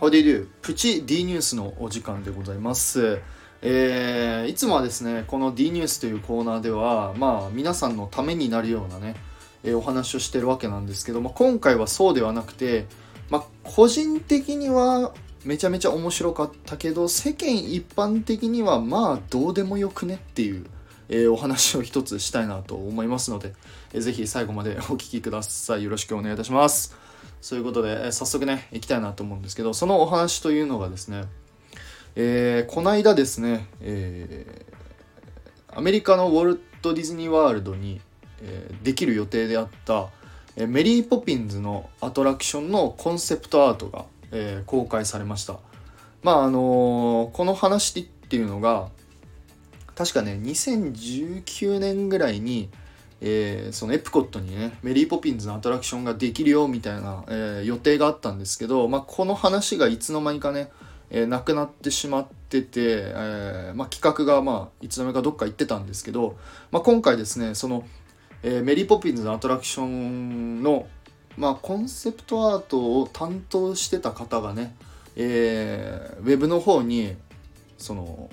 [0.00, 0.48] How do you do?
[0.60, 3.20] プチ D ニュースのお時間でございます。
[3.62, 9.14] えーいつもはですね、この D ニュースというコーナーでは、まあ、皆さんのためになるようなね、
[9.62, 12.86] えーお話をしてるわけなんですけど、まあ、今回はそうではなくて、
[13.30, 20.66] まあ、個人的にはめちゃめちゃ面白かったけど、世間一般的にはまあ、どうでもよくねっていう、
[21.08, 23.54] えーお話を一つしたいなと思いますので、
[23.92, 25.84] えーぜひ最後までお聞きください。
[25.84, 27.13] よろしくお願いいたします。
[27.44, 31.24] そういうことで、え早速ね、行きたいなと思うんですけど、そのお話というのがですね、
[32.16, 38.00] えーこないだですね、えーアメリカのウォルト・ディズニー・ワールドに、
[38.40, 40.08] えーできる予定であった、
[40.56, 45.58] えーメリー・ポピンズのアトラクションのコンセプトアートが、えー公開されました。
[46.22, 48.88] まああのこの話っていうのが
[49.94, 52.70] 確かね2019年ぐらいに、
[53.26, 60.70] えーそのエプコットにねメリー・ポピンズのアトラクションができるよみたいな、えー予定があったんですけど、まあ、この話がいつの間にかね、
[61.08, 66.36] えーなくなってしまってて、えまあ、企画が、まあ、いつの間にかどっか行ってたんですけど、
[66.70, 67.86] まあ、今回ですねその、
[68.42, 70.86] えメリー・ポピンズのアトラクションの、
[71.38, 74.74] まあ、コンセプトアートを担当してた方がね、
[75.16, 77.16] えーウェブの方に
[77.78, 78.28] その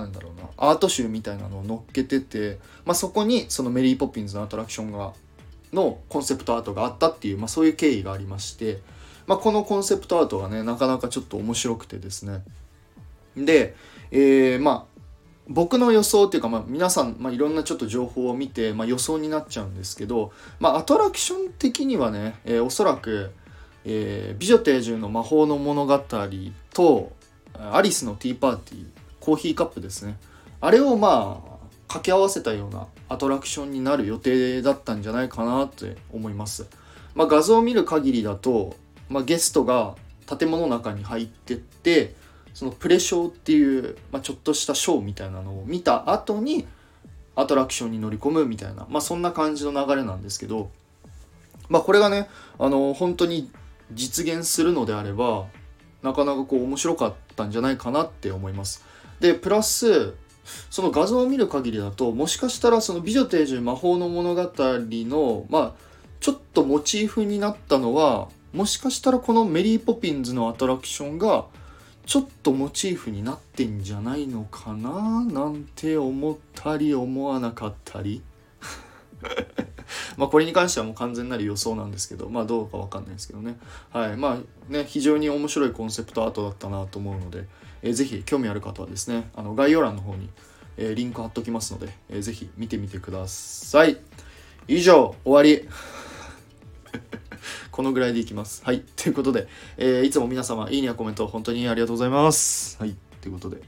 [0.00, 0.48] なんだろうな。
[0.56, 5.12] アート集みたいなのを載っけてて、まあ、そこにそのメリー・ポッピンズのアトラクションが
[5.72, 8.80] のコンセプトアートがあったっていう、まあ、そういう経緯がありまして、
[9.26, 12.44] まあ、このコンセプトアートがねなかなかちょっと面白くてですね。
[13.36, 13.74] で、
[14.10, 14.92] えーまあ
[15.48, 23.32] 僕の予想っていうか、まあ、皆さん、まあ、いろんなちょっと情報を見て、まあ、予想になっちゃうんですけど、まあ、アトラクション的にはね、えーおそらく、
[23.84, 25.98] えー美女と野獣の魔法の物語」
[26.72, 27.12] と
[27.58, 28.84] 「アリスのティーパーティー」
[29.22, 30.18] コーヒーカップですね
[30.60, 31.52] あれをまあ
[31.86, 36.66] 掛け合わせたようなアトラクションになる予定だったんじゃないかなって思います、
[37.14, 38.74] まあ、画像を見る限りだと、
[39.08, 39.94] まあ、ゲストが
[40.26, 42.14] 建物の中に入ってって
[42.54, 46.66] そのプレショーっていう、まあ、ちょっとしたショーみたいなのを見た後に
[47.36, 50.70] アトラクションに乗り込むみたいな、まあ、そんな感じの流れなんですけど、
[51.68, 52.28] まあ、これがね
[52.58, 53.50] あの本当に
[53.92, 55.46] 実現するのであれば
[56.02, 58.84] なかなかこう面白かったんじゃないかなって思います。
[59.22, 60.14] でプラス
[60.68, 65.72] その画像を見る限りだともしかしたらその「美女と野獣魔法の物語の」まあ
[66.20, 71.46] ちょっとモチーフになったのはもしかしたらこのメリー・ポピンズのアトラクションが
[72.04, 78.22] ちょっとモチーフになってんじゃないのかななんて思ったり思わなかったり。
[80.16, 83.58] まあこれに関してはもう完全なる予想なんですけどまあどうかわかんないですけどね。
[83.90, 84.16] はい。
[84.16, 87.46] まあね非常に面白いコンセプトアートだったなと思うので、
[87.82, 90.28] えーぜひ興味ある方はですねあの概要欄の方に、
[90.76, 93.98] えーリンク貼っときますので、えーぜひ見てみてください。
[94.68, 95.68] 以上終わり。
[97.72, 98.62] このぐらいでいきます。
[98.64, 98.82] はい。
[98.96, 102.76] ということで、えーいつも皆様いいねやコメント本当にありがとうございます。
[102.78, 102.94] はい。
[103.20, 103.62] ということで、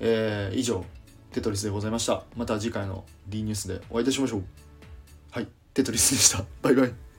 [0.00, 0.84] えー以上
[1.32, 2.24] テトリスでございました。
[2.36, 4.71] また次回の D ニュースでお会いいたしましょう。
[5.74, 6.44] テトリスでした。
[6.62, 7.11] バイバイ。